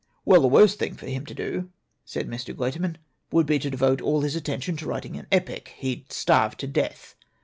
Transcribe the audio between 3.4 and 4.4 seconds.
be to devote all his